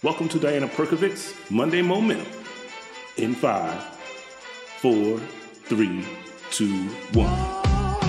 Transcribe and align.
Welcome 0.00 0.28
to 0.28 0.38
Diana 0.38 0.68
Perkovic's 0.68 1.34
Monday 1.50 1.82
Momentum. 1.82 2.24
In 3.16 3.34
five, 3.34 3.82
four, 4.80 5.18
three, 5.64 6.06
two, 6.52 6.86
one. 7.14 7.57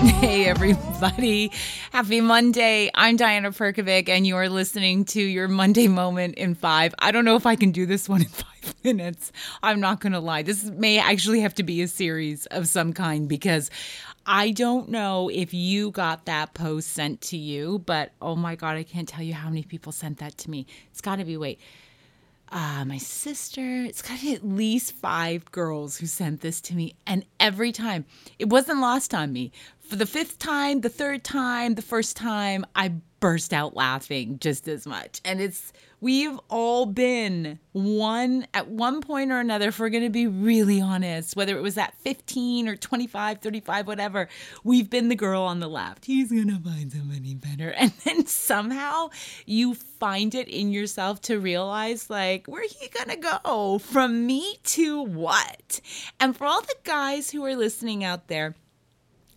Hey, 0.00 0.46
everybody. 0.46 1.52
Happy 1.92 2.22
Monday. 2.22 2.90
I'm 2.94 3.16
Diana 3.16 3.50
Perkovic, 3.50 4.08
and 4.08 4.26
you 4.26 4.34
are 4.36 4.48
listening 4.48 5.04
to 5.06 5.20
your 5.20 5.46
Monday 5.46 5.88
moment 5.88 6.36
in 6.36 6.54
five. 6.54 6.94
I 7.00 7.10
don't 7.10 7.26
know 7.26 7.36
if 7.36 7.44
I 7.44 7.54
can 7.54 7.70
do 7.70 7.84
this 7.84 8.08
one 8.08 8.22
in 8.22 8.28
five 8.28 8.74
minutes. 8.84 9.30
I'm 9.62 9.78
not 9.78 10.00
going 10.00 10.14
to 10.14 10.18
lie. 10.20 10.42
This 10.42 10.64
may 10.64 10.98
actually 10.98 11.40
have 11.40 11.54
to 11.56 11.62
be 11.62 11.82
a 11.82 11.86
series 11.86 12.46
of 12.46 12.66
some 12.66 12.94
kind 12.94 13.28
because 13.28 13.70
I 14.24 14.52
don't 14.52 14.88
know 14.88 15.28
if 15.28 15.52
you 15.52 15.90
got 15.90 16.24
that 16.24 16.54
post 16.54 16.92
sent 16.92 17.20
to 17.22 17.36
you, 17.36 17.80
but 17.80 18.12
oh 18.22 18.36
my 18.36 18.56
God, 18.56 18.78
I 18.78 18.84
can't 18.84 19.06
tell 19.06 19.22
you 19.22 19.34
how 19.34 19.50
many 19.50 19.64
people 19.64 19.92
sent 19.92 20.16
that 20.20 20.38
to 20.38 20.50
me. 20.50 20.66
It's 20.92 21.02
got 21.02 21.16
to 21.16 21.26
be, 21.26 21.36
wait 21.36 21.60
uh, 22.50 22.84
my 22.84 22.98
sister. 22.98 23.84
It's 23.84 24.02
got 24.02 24.18
to 24.18 24.26
be 24.26 24.34
at 24.34 24.46
least 24.46 24.92
five 24.92 25.50
girls 25.52 25.98
who 25.98 26.06
sent 26.06 26.40
this 26.40 26.60
to 26.62 26.74
me. 26.74 26.94
And 27.06 27.24
every 27.38 27.72
time, 27.72 28.04
it 28.38 28.48
wasn't 28.48 28.80
lost 28.80 29.14
on 29.14 29.32
me. 29.32 29.52
For 29.80 29.96
the 29.96 30.06
fifth 30.06 30.38
time, 30.38 30.80
the 30.80 30.88
third 30.88 31.24
time, 31.24 31.74
the 31.74 31.82
first 31.82 32.16
time, 32.16 32.64
I 32.74 32.94
burst 33.20 33.52
out 33.52 33.76
laughing 33.76 34.38
just 34.40 34.66
as 34.66 34.86
much. 34.86 35.20
And 35.24 35.40
it's, 35.40 35.72
we've 36.00 36.38
all 36.48 36.86
been 36.86 37.58
one 37.72 38.46
at 38.54 38.68
one 38.68 39.00
point 39.00 39.30
or 39.30 39.38
another, 39.38 39.68
if 39.68 39.78
we're 39.78 39.90
going 39.90 40.04
to 40.04 40.10
be 40.10 40.26
really 40.26 40.80
honest, 40.80 41.36
whether 41.36 41.56
it 41.56 41.60
was 41.60 41.78
at 41.78 41.94
15 42.00 42.68
or 42.68 42.76
25, 42.76 43.38
35, 43.38 43.86
whatever, 43.86 44.28
we've 44.64 44.90
been 44.90 45.08
the 45.08 45.16
girl 45.16 45.42
on 45.42 45.60
the 45.60 45.68
left. 45.68 46.06
He's 46.06 46.30
going 46.30 46.48
to 46.48 46.58
find 46.58 46.90
somebody 46.90 47.34
better. 47.34 47.74
And 47.80 47.92
then 48.04 48.26
somehow 48.26 49.08
you 49.46 49.74
find 49.74 50.34
it 50.34 50.48
in 50.48 50.70
yourself 50.70 51.20
to 51.22 51.40
realize, 51.40 52.10
like, 52.10 52.46
where 52.46 52.62
he 52.62 52.88
going 52.88 53.08
to 53.08 53.16
go 53.16 53.78
from 53.78 54.26
me 54.26 54.58
to 54.64 55.02
what? 55.02 55.80
And 56.18 56.36
for 56.36 56.44
all 56.46 56.60
the 56.60 56.74
guys 56.84 57.30
who 57.30 57.44
are 57.44 57.56
listening 57.56 58.04
out 58.04 58.28
there, 58.28 58.54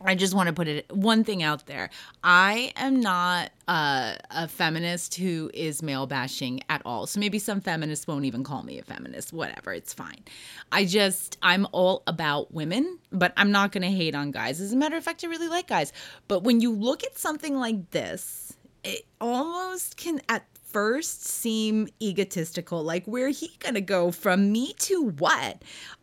I 0.06 0.16
just 0.16 0.34
want 0.34 0.48
to 0.48 0.54
put 0.54 0.68
it 0.68 0.92
one 0.92 1.24
thing 1.24 1.44
out 1.44 1.66
there. 1.66 1.90
I 2.24 2.74
am 2.76 3.00
not 3.00 3.52
uh, 3.68 4.16
a 4.32 4.48
feminist 4.48 5.16
who 5.16 5.50
is 5.54 5.82
male 5.82 6.08
bashing 6.08 6.62
at 6.70 6.82
all. 6.86 7.08
So 7.08 7.20
maybe 7.20 7.40
some 7.40 7.62
feminists 7.62 8.06
won't 8.06 8.26
even 8.26 8.44
call 8.44 8.64
me 8.64 8.80
a 8.80 8.84
feminist. 8.84 9.32
Whatever, 9.32 9.74
it's 9.74 9.94
fine. 9.94 10.24
I 10.72 10.86
just 10.86 11.38
I'm 11.42 11.68
all 11.72 12.04
about 12.08 12.54
women, 12.54 13.00
but 13.12 13.34
I'm 13.38 13.52
not 13.52 13.72
going 13.72 13.84
to 13.84 13.92
hate 13.92 14.16
on 14.16 14.32
guys. 14.32 14.60
As 14.60 14.74
a 14.74 14.78
matter 14.78 14.98
of 14.98 15.04
fact, 15.04 15.24
I 15.24 15.28
really 15.28 15.48
like 15.48 15.68
guys. 15.68 15.94
But 16.28 16.44
when 16.44 16.60
you 16.60 16.72
look 16.72 17.04
at 17.04 17.18
something 17.18 17.56
like 17.56 17.92
this, 17.92 18.54
it 18.84 19.06
almost 19.22 19.96
can 19.96 20.22
at 20.28 20.46
first 20.74 21.24
seem 21.24 21.88
egotistical. 22.02 22.84
Like 22.84 23.06
where 23.06 23.30
he 23.30 23.52
going 23.60 23.76
to 23.76 23.82
go 23.82 24.12
from 24.12 24.52
me 24.52 24.74
to 24.80 25.10
what? 25.18 25.62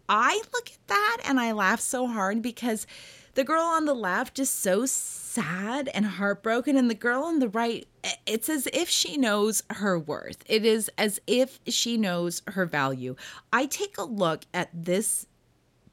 I 0.08 0.42
look 0.54 0.70
at 0.70 0.86
that 0.86 1.18
and 1.24 1.38
I 1.38 1.52
laugh 1.52 1.80
so 1.80 2.06
hard 2.06 2.40
because 2.40 2.86
the 3.34 3.44
girl 3.44 3.62
on 3.62 3.84
the 3.84 3.94
left 3.94 4.38
is 4.38 4.50
so 4.50 4.86
sad 4.86 5.88
and 5.88 6.04
heartbroken, 6.04 6.76
and 6.76 6.90
the 6.90 6.94
girl 6.94 7.22
on 7.24 7.38
the 7.38 7.48
right, 7.48 7.86
it's 8.26 8.48
as 8.48 8.68
if 8.72 8.88
she 8.88 9.16
knows 9.16 9.62
her 9.70 9.98
worth. 9.98 10.42
It 10.46 10.64
is 10.64 10.90
as 10.98 11.20
if 11.26 11.60
she 11.66 11.96
knows 11.96 12.42
her 12.48 12.66
value. 12.66 13.16
I 13.52 13.66
take 13.66 13.98
a 13.98 14.04
look 14.04 14.44
at 14.52 14.70
this 14.72 15.26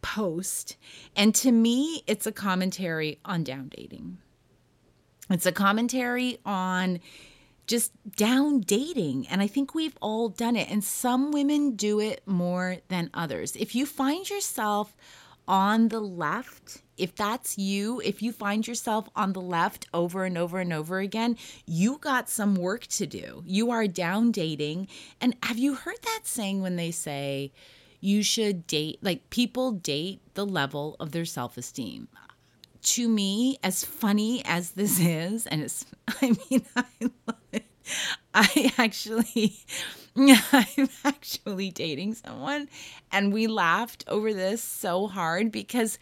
post, 0.01 0.77
and 1.15 1.33
to 1.35 1.51
me, 1.51 2.03
it's 2.07 2.25
a 2.27 2.31
commentary 2.31 3.19
on 3.25 3.43
down 3.43 3.69
dating. 3.75 4.17
It's 5.29 5.45
a 5.45 5.51
commentary 5.51 6.39
on 6.45 6.99
just 7.67 7.91
down 8.15 8.61
dating. 8.61 9.27
And 9.27 9.41
I 9.41 9.47
think 9.47 9.75
we've 9.75 9.97
all 10.01 10.29
done 10.29 10.55
it. 10.55 10.69
And 10.69 10.83
some 10.83 11.31
women 11.31 11.75
do 11.75 11.99
it 11.99 12.21
more 12.25 12.77
than 12.87 13.09
others. 13.13 13.55
If 13.57 13.75
you 13.75 13.85
find 13.85 14.29
yourself 14.29 14.95
on 15.47 15.89
the 15.89 15.99
left, 15.99 16.81
if 16.97 17.15
that's 17.15 17.57
you, 17.57 18.01
if 18.03 18.21
you 18.21 18.31
find 18.31 18.67
yourself 18.67 19.09
on 19.15 19.33
the 19.33 19.41
left 19.41 19.87
over 19.93 20.25
and 20.25 20.37
over 20.37 20.59
and 20.59 20.73
over 20.73 20.99
again, 20.99 21.37
you 21.65 21.97
got 21.97 22.29
some 22.29 22.55
work 22.55 22.87
to 22.87 23.05
do. 23.05 23.43
You 23.45 23.71
are 23.71 23.87
down 23.87 24.31
dating. 24.31 24.87
And 25.21 25.35
have 25.43 25.57
you 25.57 25.75
heard 25.75 26.01
that 26.03 26.21
saying 26.23 26.61
when 26.61 26.75
they 26.75 26.91
say 26.91 27.51
you 27.99 28.23
should 28.23 28.67
date, 28.67 28.99
like 29.01 29.29
people 29.29 29.71
date 29.71 30.21
the 30.33 30.45
level 30.45 30.95
of 30.99 31.11
their 31.11 31.25
self 31.25 31.57
esteem? 31.57 32.07
To 32.81 33.09
me, 33.09 33.57
as 33.63 33.83
funny 33.83 34.41
as 34.45 34.71
this 34.71 34.99
is, 34.99 35.45
and 35.47 35.61
it's, 35.61 35.85
I 36.21 36.35
mean, 36.49 36.65
I 36.75 36.85
love 37.01 37.37
it. 37.51 37.65
I 38.33 38.73
actually 38.77 39.55
I'm 40.51 40.89
actually 41.05 41.69
dating 41.69 42.15
someone. 42.15 42.69
And 43.11 43.31
we 43.31 43.47
laughed 43.47 44.03
over 44.07 44.33
this 44.33 44.63
so 44.63 45.07
hard 45.07 45.51
because, 45.51 45.99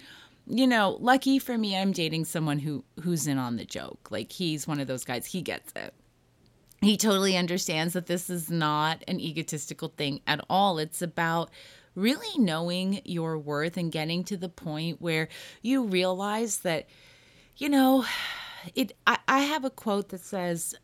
you 0.47 0.67
know, 0.67 0.97
lucky 0.99 1.39
for 1.39 1.57
me, 1.57 1.75
I'm 1.75 1.91
dating 1.91 2.25
someone 2.25 2.59
who 2.59 2.83
who's 3.01 3.27
in 3.27 3.37
on 3.37 3.55
the 3.55 3.65
joke. 3.65 4.09
Like 4.11 4.31
he's 4.31 4.67
one 4.67 4.79
of 4.79 4.87
those 4.87 5.03
guys, 5.03 5.25
he 5.25 5.41
gets 5.41 5.71
it. 5.75 5.93
He 6.81 6.97
totally 6.97 7.35
understands 7.35 7.93
that 7.93 8.05
this 8.05 8.29
is 8.29 8.51
not 8.51 9.03
an 9.07 9.19
egotistical 9.19 9.93
thing 9.97 10.21
at 10.27 10.43
all. 10.49 10.77
It's 10.77 11.01
about 11.01 11.49
really 11.95 12.37
knowing 12.37 13.01
your 13.05 13.37
worth 13.37 13.77
and 13.77 13.91
getting 13.91 14.23
to 14.25 14.37
the 14.37 14.49
point 14.49 15.01
where 15.01 15.29
you 15.61 15.85
realize 15.85 16.59
that, 16.59 16.87
you 17.57 17.69
know, 17.69 18.05
it 18.75 18.95
I, 19.07 19.17
I 19.27 19.39
have 19.39 19.65
a 19.65 19.69
quote 19.69 20.09
that 20.09 20.21
says 20.21 20.75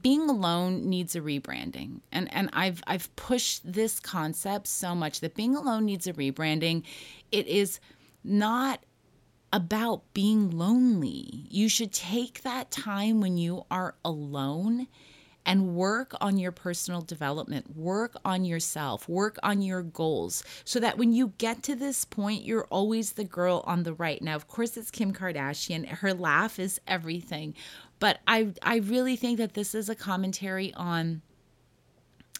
being 0.00 0.28
alone 0.28 0.88
needs 0.88 1.14
a 1.14 1.20
rebranding 1.20 2.00
and 2.10 2.32
and 2.34 2.50
I've 2.52 2.82
I've 2.86 3.14
pushed 3.14 3.60
this 3.70 4.00
concept 4.00 4.66
so 4.66 4.94
much 4.94 5.20
that 5.20 5.34
being 5.34 5.54
alone 5.54 5.84
needs 5.84 6.06
a 6.06 6.12
rebranding 6.12 6.82
it 7.30 7.46
is 7.46 7.78
not 8.24 8.80
about 9.52 10.02
being 10.14 10.50
lonely 10.50 11.46
you 11.48 11.68
should 11.68 11.92
take 11.92 12.42
that 12.42 12.70
time 12.70 13.20
when 13.20 13.36
you 13.36 13.64
are 13.70 13.94
alone 14.04 14.88
and 15.46 15.74
work 15.74 16.14
on 16.20 16.38
your 16.38 16.52
personal 16.52 17.00
development, 17.00 17.76
work 17.76 18.16
on 18.24 18.44
yourself, 18.44 19.08
work 19.08 19.38
on 19.42 19.62
your 19.62 19.82
goals 19.82 20.42
so 20.64 20.80
that 20.80 20.98
when 20.98 21.12
you 21.12 21.32
get 21.38 21.62
to 21.64 21.74
this 21.74 22.04
point, 22.04 22.44
you're 22.44 22.66
always 22.70 23.12
the 23.12 23.24
girl 23.24 23.62
on 23.66 23.82
the 23.82 23.94
right. 23.94 24.22
Now, 24.22 24.36
of 24.36 24.48
course, 24.48 24.76
it's 24.76 24.90
Kim 24.90 25.12
Kardashian. 25.12 25.86
Her 25.86 26.14
laugh 26.14 26.58
is 26.58 26.80
everything. 26.86 27.54
But 27.98 28.20
I 28.26 28.52
I 28.62 28.76
really 28.76 29.16
think 29.16 29.38
that 29.38 29.54
this 29.54 29.74
is 29.74 29.88
a 29.88 29.94
commentary 29.94 30.72
on 30.74 31.22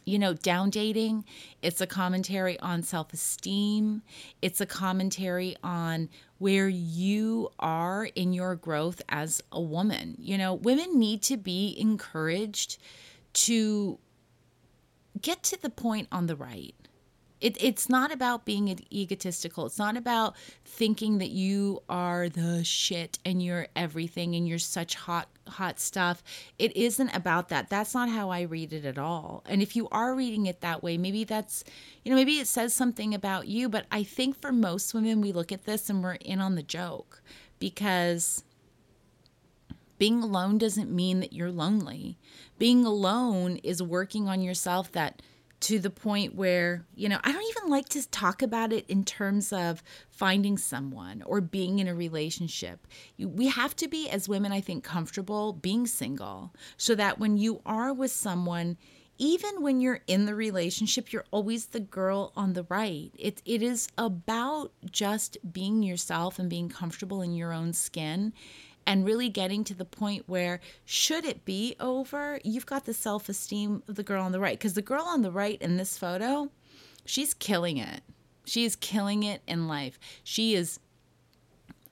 you 0.05 0.19
know, 0.19 0.35
down 0.35 0.71
dating. 0.71 1.25
It's 1.63 1.81
a 1.81 1.87
commentary 1.87 2.59
on 2.61 2.83
self 2.83 3.13
esteem. 3.13 4.03
It's 4.43 4.61
a 4.61 4.67
commentary 4.67 5.57
on 5.63 6.09
where 6.39 6.69
you 6.69 7.51
are 7.59 8.07
in 8.15 8.33
your 8.33 8.55
growth 8.57 9.01
as 9.09 9.43
a 9.51 9.61
woman. 9.61 10.17
You 10.19 10.39
know, 10.39 10.55
women 10.55 10.99
need 10.99 11.23
to 11.23 11.37
be 11.37 11.75
encouraged 11.79 12.79
to 13.35 13.99
get 15.21 15.43
to 15.45 15.61
the 15.61 15.71
point 15.71 16.09
on 16.13 16.27
the 16.27 16.37
right. 16.37 16.75
It, 17.45 17.63
it's 17.63 17.91
not 17.91 18.11
about 18.11 18.47
being 18.47 18.75
egotistical. 18.91 19.67
It's 19.67 19.79
not 19.79 19.99
about 19.99 20.35
thinking 20.65 21.19
that 21.19 21.29
you 21.29 21.83
are 21.91 22.31
the 22.31 22.65
shit 22.65 23.19
and 23.23 23.43
you're 23.43 23.69
everything 23.77 24.35
and 24.35 24.49
you're 24.49 24.59
such 24.59 24.95
hot 24.95 25.29
hot 25.47 25.79
stuff. 25.79 26.23
It 26.59 26.75
isn't 26.75 27.15
about 27.15 27.51
that. 27.51 27.69
That's 27.69 27.93
not 27.93 28.09
how 28.09 28.31
I 28.31 28.41
read 28.41 28.73
it 28.73 28.87
at 28.87 28.97
all. 28.97 29.45
And 29.45 29.61
if 29.61 29.77
you 29.77 29.91
are 29.91 30.15
reading 30.15 30.47
it 30.47 30.63
that 30.63 30.83
way, 30.83 30.97
maybe 30.97 31.25
that's, 31.25 31.65
you 32.03 32.11
know, 32.11 32.17
maybe 32.17 32.39
it 32.39 32.47
says 32.47 32.73
something 32.73 33.13
about 33.13 33.47
you. 33.47 33.69
But 33.69 33.85
I 33.93 34.05
think 34.05 34.41
for 34.41 34.51
most 34.51 34.95
women, 34.95 35.21
we 35.21 35.31
look 35.31 35.53
at 35.53 35.67
this 35.67 35.91
and 35.91 36.03
we're 36.03 36.15
in 36.15 36.41
on 36.41 36.55
the 36.55 36.63
joke 36.63 37.21
because 37.59 38.43
being 39.99 40.23
alone 40.23 40.57
doesn't 40.57 40.91
mean 40.91 41.21
that 41.21 41.35
you're 41.35 41.53
lonely. 41.53 42.17
Being 42.59 42.87
alone 42.87 43.59
is 43.59 43.83
working 43.83 44.29
on 44.29 44.41
yourself 44.41 44.91
that 44.93 45.21
to 45.65 45.79
the 45.79 45.89
point 45.89 46.35
where, 46.35 46.85
you 46.95 47.09
know, 47.09 47.19
I 47.25 47.33
don't 47.33 47.57
even 47.57 47.71
like 47.71 47.89
to 47.91 48.07
talk 48.11 48.43
about 48.43 48.71
it 48.71 48.85
in 48.87 49.03
terms 49.03 49.51
of 49.51 49.83
finding 50.11 50.59
someone 50.59 51.23
or 51.25 51.41
being 51.41 51.79
in 51.79 51.89
a 51.89 51.95
relationship. 51.95 52.87
You, 53.17 53.31
we 53.31 53.47
have 53.47 53.75
to 53.77 53.89
be, 53.89 54.11
as 54.11 54.29
women, 54.29 54.53
I 54.53 54.61
think, 54.61 54.85
comfortable 54.85 55.55
being 55.55 55.87
single 55.87 56.53
so 56.77 56.95
that 56.97 57.19
when 57.19 57.39
you 57.39 57.63
are 57.65 57.95
with 57.95 58.11
someone, 58.11 58.77
even 59.17 59.63
when 59.63 59.81
you're 59.81 60.03
in 60.07 60.27
the 60.27 60.35
relationship, 60.35 61.15
you're 61.15 61.25
always 61.31 61.67
the 61.67 61.81
girl 61.81 62.35
on 62.37 62.53
the 62.53 62.67
right. 62.69 63.11
It, 63.19 63.41
it 63.47 63.63
is 63.63 63.89
about 63.97 64.71
just 64.91 65.39
being 65.51 65.83
yourself 65.83 66.39
and 66.39 66.51
being 66.51 66.69
comfortable 66.69 67.23
in 67.23 67.33
your 67.33 67.55
own 67.55 67.73
skin 67.73 68.35
and 68.87 69.05
really 69.05 69.29
getting 69.29 69.65
to 69.65 69.75
the 69.75 69.85
point 69.85 70.25
where 70.29 70.61
should 70.85 71.25
it 71.25 71.45
be 71.45 71.77
over 71.81 72.41
you've 72.45 72.67
got 72.67 72.85
the 72.85 72.95
self-esteem 72.95 73.83
of 73.89 73.95
the 73.95 74.03
girl 74.03 74.23
on 74.23 74.33
the 74.33 74.41
right. 74.41 74.59
Because 74.59 74.75
the 74.75 74.83
girl 74.83 75.05
on 75.05 75.23
the 75.23 75.31
right 75.31 75.61
in 75.61 75.77
this 75.77 75.99
photo 75.99 76.51
she's 77.05 77.35
killing 77.35 77.77
it. 77.77 78.03
She 78.45 78.65
is 78.65 78.77
killing 78.77 79.23
it 79.23 79.43
in 79.47 79.69
life. 79.69 79.99
She 80.23 80.55
is 80.55 80.79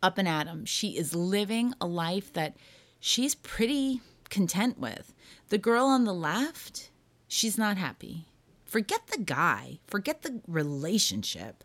up 0.03 0.19
and 0.19 0.29
at 0.29 0.49
'em. 0.49 0.65
she 0.65 0.97
is 0.97 1.15
living 1.15 1.75
a 1.81 1.87
life 1.87 2.33
that 2.33 2.57
she's 3.01 3.35
pretty 3.35 4.01
content 4.31 4.79
with. 4.79 5.15
The 5.49 5.59
girl 5.59 5.87
on 5.87 6.05
the 6.05 6.15
left 6.15 6.91
she's 7.29 7.57
not 7.57 7.77
happy. 7.77 8.27
Forget 8.65 9.07
the 9.09 9.19
guy, 9.19 9.79
forget 9.87 10.23
the 10.23 10.41
relationship. 10.47 11.63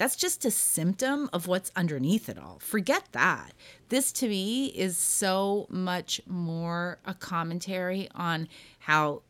That's 0.00 0.16
just 0.16 0.46
a 0.46 0.50
symptom 0.50 1.28
of 1.30 1.46
what's 1.46 1.70
underneath 1.76 2.30
it 2.30 2.38
all. 2.38 2.58
Forget 2.58 3.04
that. 3.12 3.52
This 3.90 4.12
to 4.12 4.28
me 4.28 4.68
is 4.68 4.96
so 4.96 5.66
much 5.68 6.22
more 6.26 6.98
a 7.04 7.12
commentary 7.12 8.08
on 8.14 8.48
how 8.78 9.20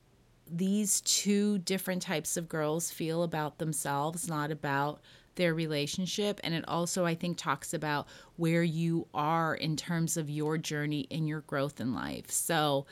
these 0.49 1.01
two 1.01 1.59
different 1.59 2.03
types 2.03 2.37
of 2.37 2.49
girls 2.49 2.93
feel 2.93 3.25
about 3.25 3.59
themselves, 3.59 4.29
not 4.29 4.53
about 4.53 5.01
their 5.35 5.55
relationship. 5.55 6.39
And 6.45 6.55
it 6.55 6.65
also, 6.69 7.05
I 7.05 7.17
think, 7.17 7.37
talks 7.37 7.75
about 7.75 8.07
where 8.37 8.63
you 8.63 9.09
are 9.13 9.57
in 9.57 9.75
terms 9.75 10.17
of 10.17 10.31
your 10.31 10.57
journey 10.57 11.09
and 11.11 11.27
your 11.27 11.41
growth 11.41 11.81
in 11.81 11.95
life. 11.97 12.31
So, 12.31 12.87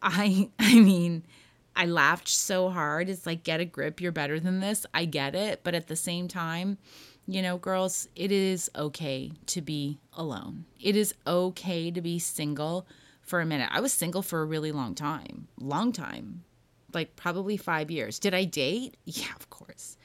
I, 0.00 0.50
I 0.60 0.78
mean, 0.78 1.24
I 1.74 1.86
laughed 1.86 2.28
so 2.28 2.70
hard. 2.70 3.08
It's 3.08 3.26
like, 3.26 3.42
get 3.42 3.58
a 3.58 3.64
grip. 3.64 4.00
You're 4.00 4.12
better 4.12 4.38
than 4.38 4.60
this. 4.60 4.86
I 4.94 5.04
get 5.04 5.34
it. 5.34 5.62
But 5.64 5.74
at 5.74 5.88
the 5.88 5.96
same 5.96 6.28
time, 6.28 6.78
you 7.26 7.42
know, 7.42 7.56
girls, 7.56 8.08
it 8.14 8.30
is 8.30 8.70
okay 8.76 9.32
to 9.46 9.62
be 9.62 9.98
alone. 10.14 10.64
It 10.80 10.96
is 10.96 11.14
okay 11.26 11.90
to 11.90 12.00
be 12.00 12.18
single 12.18 12.86
for 13.22 13.40
a 13.40 13.46
minute. 13.46 13.68
I 13.72 13.80
was 13.80 13.92
single 13.92 14.22
for 14.22 14.42
a 14.42 14.46
really 14.46 14.72
long 14.72 14.94
time, 14.94 15.48
long 15.58 15.92
time, 15.92 16.44
like 16.92 17.16
probably 17.16 17.56
five 17.56 17.90
years. 17.90 18.18
Did 18.18 18.34
I 18.34 18.44
date? 18.44 18.96
Yeah, 19.04 19.34
of 19.36 19.50
course. 19.50 19.96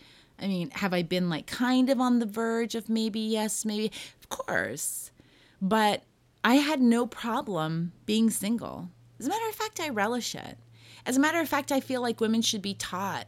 I 0.42 0.48
mean, 0.48 0.72
have 0.72 0.94
I 0.94 1.04
been 1.04 1.30
like 1.30 1.48
kind 1.48 1.90
of 1.90 2.00
on 2.00 2.20
the 2.20 2.26
verge 2.26 2.76
of 2.76 2.90
maybe 2.90 3.20
yes, 3.20 3.66
maybe? 3.66 3.92
Of 4.22 4.30
course. 4.30 5.12
But 5.62 6.04
I 6.44 6.56
had 6.56 6.82
no 6.82 7.06
problem 7.06 7.92
being 8.06 8.30
single. 8.30 8.90
As 9.20 9.26
a 9.26 9.30
matter 9.30 9.50
of 9.50 9.56
fact, 9.56 9.82
I 9.82 9.90
relish 9.90 10.36
it. 10.36 10.58
As 11.06 11.18
a 11.18 11.20
matter 11.20 11.42
of 11.42 11.50
fact, 11.50 11.72
I 11.74 11.82
feel 11.82 12.02
like 12.02 12.22
women 12.22 12.42
should 12.42 12.62
be 12.62 12.74
taught 12.74 13.28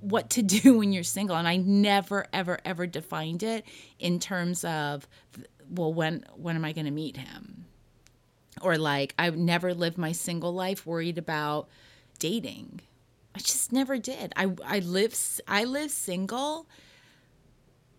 what 0.00 0.30
to 0.30 0.42
do 0.62 0.78
when 0.78 0.92
you're 0.92 1.02
single. 1.04 1.36
And 1.36 1.48
I 1.48 1.56
never, 1.56 2.26
ever, 2.32 2.58
ever 2.64 2.86
defined 2.86 3.42
it 3.42 3.64
in 3.98 4.18
terms 4.18 4.64
of, 4.64 5.06
well, 5.68 5.92
when 5.92 6.24
when 6.34 6.56
am 6.56 6.64
I 6.64 6.72
going 6.72 6.86
to 6.86 6.90
meet 6.90 7.16
him? 7.16 7.66
Or 8.60 8.76
like, 8.76 9.14
I've 9.18 9.36
never 9.36 9.72
lived 9.72 9.96
my 9.96 10.12
single 10.12 10.52
life 10.52 10.84
worried 10.84 11.16
about 11.18 11.68
dating. 12.18 12.80
I 13.34 13.38
just 13.38 13.72
never 13.72 13.98
did. 13.98 14.32
I 14.36 14.52
I 14.64 14.80
live 14.80 15.16
I 15.46 15.64
live 15.64 15.90
single, 15.90 16.66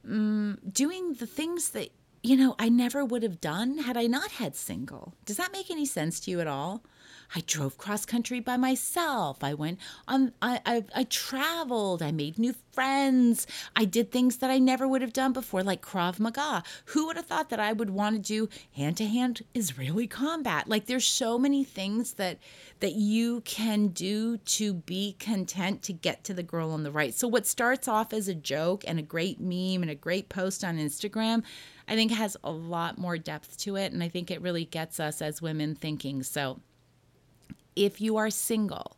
um, 0.08 0.60
doing 0.70 1.14
the 1.14 1.26
things 1.26 1.70
that 1.70 1.90
you 2.22 2.36
know 2.36 2.56
I 2.60 2.70
never 2.70 3.06
would 3.06 3.24
have 3.24 3.40
done 3.40 3.80
had 3.80 3.98
I 3.98 4.08
not 4.08 4.32
had 4.32 4.56
single. 4.56 5.14
Does 5.26 5.38
that 5.38 5.54
make 5.54 5.72
any 5.72 5.86
sense 5.86 6.20
to 6.22 6.32
you 6.32 6.42
at 6.42 6.48
all? 6.48 6.84
I 7.34 7.42
drove 7.48 7.78
cross 7.78 8.06
country 8.06 8.40
by 8.40 8.58
myself. 8.58 9.44
I 9.44 9.54
went 9.54 9.80
on, 10.08 10.34
I, 10.42 10.60
I, 10.66 10.84
I, 10.94 11.04
traveled. 11.06 12.02
I 12.02 12.12
made 12.12 12.38
new 12.38 12.54
friends. 12.74 13.48
I 13.76 13.86
did 13.86 14.12
things 14.12 14.38
that 14.38 14.50
I 14.50 14.60
never 14.60 14.88
would 14.88 15.02
have 15.02 15.14
done 15.14 15.32
before, 15.32 15.64
like 15.64 15.82
Krav 15.82 16.20
Maga. 16.20 16.64
Who 16.86 17.08
would 17.08 17.16
have 17.16 17.26
thought 17.26 17.50
that 17.50 17.60
I 17.60 17.72
would 17.72 17.90
want 17.90 18.16
to 18.16 18.22
do 18.22 18.50
hand 18.76 18.98
to 18.98 19.06
hand 19.06 19.44
Israeli 19.54 20.08
combat? 20.08 20.68
Like 20.68 20.88
there's 20.88 21.08
so 21.08 21.40
many 21.40 21.64
things 21.64 22.14
that 22.14 22.38
that 22.82 22.94
you 22.94 23.42
can 23.42 23.90
do 23.90 24.38
to 24.38 24.74
be 24.74 25.16
content 25.20 25.84
to 25.84 25.94
get 25.94 26.24
to 26.26 26.34
the 26.34 26.44
girl 26.44 26.72
on 26.72 26.84
the 26.84 26.92
right. 26.92 27.14
So 27.14 27.28
what 27.28 27.46
starts 27.48 27.88
off 27.88 28.12
as 28.12 28.28
a 28.28 28.36
joke 28.36 28.84
and 28.88 29.00
a 29.00 29.04
great 29.04 29.40
meme 29.40 29.84
and 29.84 29.90
a 29.90 29.96
great 29.96 30.30
post 30.30 30.64
on 30.64 30.78
Instagram, 30.78 31.44
I 31.88 31.96
think 31.96 32.12
has 32.12 32.36
a 32.44 32.52
lot 32.52 32.98
more 32.98 33.18
depth 33.18 33.58
to 33.60 33.76
it. 33.78 33.94
And 33.94 34.04
I 34.04 34.10
think 34.10 34.32
it 34.32 34.42
really 34.42 34.66
gets 34.66 35.00
us 35.00 35.22
as 35.22 35.42
women 35.42 35.76
thinking. 35.76 36.24
So 36.24 36.60
if 37.76 38.02
you 38.02 38.18
are 38.18 38.30
single, 38.30 38.98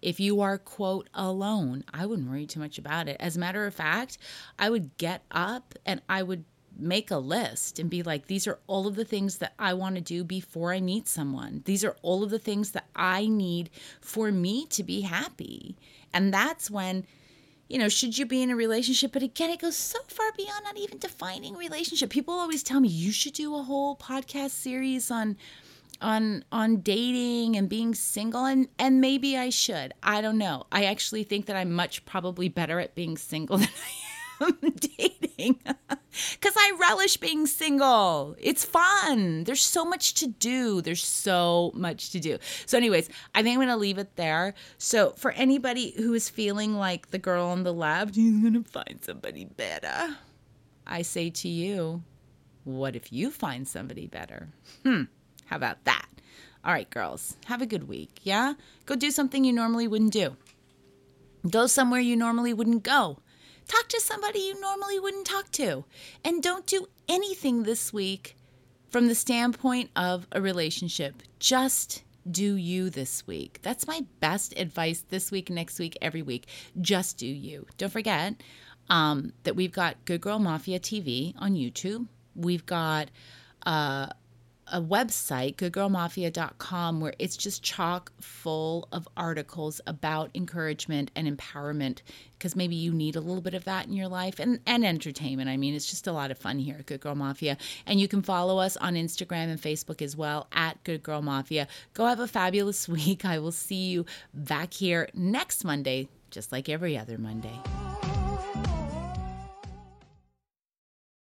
if 0.00 0.18
you 0.18 0.40
are, 0.40 0.58
quote, 0.58 1.08
alone, 1.14 1.84
I 1.92 2.06
wouldn't 2.06 2.28
worry 2.28 2.46
too 2.46 2.60
much 2.60 2.78
about 2.78 3.08
it. 3.08 3.16
As 3.20 3.36
a 3.36 3.40
matter 3.40 3.66
of 3.66 3.74
fact, 3.74 4.18
I 4.58 4.68
would 4.68 4.96
get 4.96 5.22
up 5.30 5.74
and 5.86 6.02
I 6.08 6.22
would 6.22 6.44
make 6.76 7.10
a 7.10 7.18
list 7.18 7.78
and 7.78 7.90
be 7.90 8.02
like, 8.02 8.26
these 8.26 8.46
are 8.46 8.58
all 8.66 8.86
of 8.86 8.96
the 8.96 9.04
things 9.04 9.38
that 9.38 9.54
I 9.58 9.74
want 9.74 9.94
to 9.96 10.00
do 10.00 10.24
before 10.24 10.72
I 10.72 10.80
meet 10.80 11.06
someone. 11.06 11.62
These 11.66 11.84
are 11.84 11.96
all 12.02 12.24
of 12.24 12.30
the 12.30 12.38
things 12.38 12.72
that 12.72 12.86
I 12.96 13.26
need 13.26 13.70
for 14.00 14.32
me 14.32 14.66
to 14.70 14.82
be 14.82 15.02
happy. 15.02 15.76
And 16.12 16.32
that's 16.32 16.70
when, 16.70 17.06
you 17.68 17.78
know, 17.78 17.88
should 17.88 18.18
you 18.18 18.26
be 18.26 18.42
in 18.42 18.50
a 18.50 18.56
relationship? 18.56 19.12
But 19.12 19.22
again, 19.22 19.50
it 19.50 19.60
goes 19.60 19.76
so 19.76 19.98
far 20.08 20.32
beyond 20.36 20.64
not 20.64 20.78
even 20.78 20.98
defining 20.98 21.56
relationship. 21.56 22.10
People 22.10 22.34
always 22.34 22.62
tell 22.62 22.80
me 22.80 22.88
you 22.88 23.12
should 23.12 23.34
do 23.34 23.54
a 23.54 23.62
whole 23.62 23.96
podcast 23.96 24.50
series 24.50 25.10
on 25.10 25.36
on 26.02 26.44
on 26.52 26.80
dating 26.80 27.56
and 27.56 27.68
being 27.68 27.94
single 27.94 28.44
and 28.44 28.68
and 28.78 29.00
maybe 29.00 29.36
I 29.36 29.50
should. 29.50 29.94
I 30.02 30.20
don't 30.20 30.38
know. 30.38 30.64
I 30.72 30.84
actually 30.84 31.24
think 31.24 31.46
that 31.46 31.56
I'm 31.56 31.72
much 31.72 32.04
probably 32.04 32.48
better 32.48 32.80
at 32.80 32.94
being 32.94 33.16
single 33.16 33.58
than 33.58 33.68
I 34.40 34.44
am 34.46 34.74
dating. 34.74 35.60
Cuz 36.40 36.52
I 36.56 36.76
relish 36.78 37.16
being 37.16 37.46
single. 37.46 38.36
It's 38.38 38.64
fun. 38.64 39.44
There's 39.44 39.62
so 39.62 39.84
much 39.84 40.14
to 40.14 40.26
do. 40.26 40.82
There's 40.82 41.04
so 41.04 41.72
much 41.74 42.10
to 42.10 42.20
do. 42.20 42.38
So 42.66 42.76
anyways, 42.76 43.08
I 43.34 43.42
think 43.42 43.54
I'm 43.54 43.58
going 43.58 43.68
to 43.68 43.76
leave 43.76 43.98
it 43.98 44.16
there. 44.16 44.54
So 44.78 45.14
for 45.16 45.30
anybody 45.32 45.94
who 45.96 46.12
is 46.12 46.28
feeling 46.28 46.74
like 46.76 47.10
the 47.10 47.18
girl 47.18 47.46
on 47.46 47.62
the 47.62 47.72
left, 47.72 48.14
he's 48.16 48.40
going 48.42 48.62
to 48.62 48.68
find 48.68 48.98
somebody 49.02 49.46
better. 49.46 50.16
I 50.86 51.02
say 51.02 51.30
to 51.30 51.48
you, 51.48 52.02
what 52.64 52.94
if 52.94 53.12
you 53.12 53.30
find 53.30 53.66
somebody 53.66 54.06
better? 54.06 54.48
Hmm. 54.84 55.04
How 55.46 55.56
about 55.56 55.84
that? 55.84 56.06
All 56.64 56.72
right, 56.72 56.88
girls, 56.88 57.36
have 57.46 57.60
a 57.60 57.66
good 57.66 57.88
week. 57.88 58.20
Yeah? 58.22 58.54
Go 58.86 58.94
do 58.94 59.10
something 59.10 59.44
you 59.44 59.52
normally 59.52 59.88
wouldn't 59.88 60.12
do. 60.12 60.36
Go 61.48 61.66
somewhere 61.66 62.00
you 62.00 62.16
normally 62.16 62.54
wouldn't 62.54 62.84
go. 62.84 63.18
Talk 63.66 63.88
to 63.88 64.00
somebody 64.00 64.40
you 64.40 64.60
normally 64.60 65.00
wouldn't 65.00 65.26
talk 65.26 65.50
to. 65.52 65.84
And 66.24 66.42
don't 66.42 66.66
do 66.66 66.86
anything 67.08 67.64
this 67.64 67.92
week 67.92 68.36
from 68.90 69.08
the 69.08 69.14
standpoint 69.14 69.90
of 69.96 70.26
a 70.30 70.40
relationship. 70.40 71.22
Just 71.38 72.04
do 72.30 72.54
you 72.54 72.90
this 72.90 73.26
week. 73.26 73.58
That's 73.62 73.86
my 73.86 74.04
best 74.20 74.54
advice 74.56 75.04
this 75.08 75.30
week, 75.30 75.50
next 75.50 75.78
week, 75.78 75.96
every 76.00 76.22
week. 76.22 76.46
Just 76.80 77.18
do 77.18 77.26
you. 77.26 77.66
Don't 77.78 77.92
forget 77.92 78.34
um, 78.88 79.32
that 79.44 79.56
we've 79.56 79.72
got 79.72 80.04
Good 80.04 80.20
Girl 80.20 80.38
Mafia 80.38 80.78
TV 80.78 81.34
on 81.38 81.54
YouTube. 81.54 82.06
We've 82.36 82.64
got 82.66 83.08
uh, 83.66 84.08
a 84.72 84.80
website, 84.80 85.56
goodgirlmafia.com, 85.56 87.00
where 87.00 87.14
it's 87.18 87.36
just 87.36 87.62
chock 87.62 88.10
full 88.20 88.88
of 88.90 89.06
articles 89.16 89.80
about 89.86 90.30
encouragement 90.34 91.10
and 91.14 91.28
empowerment 91.28 92.00
because 92.32 92.56
maybe 92.56 92.74
you 92.74 92.92
need 92.92 93.14
a 93.14 93.20
little 93.20 93.42
bit 93.42 93.54
of 93.54 93.64
that 93.64 93.86
in 93.86 93.92
your 93.92 94.08
life 94.08 94.40
and, 94.40 94.58
and 94.66 94.84
entertainment. 94.84 95.48
I 95.48 95.56
mean, 95.56 95.74
it's 95.74 95.88
just 95.88 96.08
a 96.08 96.12
lot 96.12 96.32
of 96.32 96.38
fun 96.38 96.58
here 96.58 96.76
at 96.78 96.86
Good 96.86 97.00
Girl 97.00 97.14
Mafia. 97.14 97.56
And 97.86 98.00
you 98.00 98.08
can 98.08 98.22
follow 98.22 98.58
us 98.58 98.76
on 98.78 98.94
Instagram 98.94 99.48
and 99.48 99.60
Facebook 99.60 100.02
as 100.02 100.16
well 100.16 100.48
at 100.50 100.82
Good 100.82 101.04
Girl 101.04 101.22
Mafia. 101.22 101.68
Go 101.94 102.06
have 102.06 102.18
a 102.18 102.26
fabulous 102.26 102.88
week. 102.88 103.24
I 103.24 103.38
will 103.38 103.52
see 103.52 103.90
you 103.90 104.06
back 104.34 104.72
here 104.72 105.08
next 105.14 105.62
Monday, 105.62 106.08
just 106.30 106.50
like 106.50 106.68
every 106.68 106.98
other 106.98 107.18
Monday. 107.18 107.60